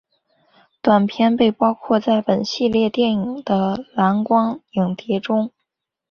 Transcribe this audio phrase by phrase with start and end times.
[0.81, 5.51] 短片被包含在本系列电影的蓝光影碟中。